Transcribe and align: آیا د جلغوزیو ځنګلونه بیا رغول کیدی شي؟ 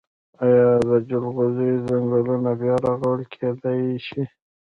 آیا 0.45 0.69
د 0.87 0.89
جلغوزیو 1.09 1.83
ځنګلونه 1.87 2.49
بیا 2.59 2.75
رغول 2.85 3.19
کیدی 3.33 3.81
شي؟ 4.07 4.21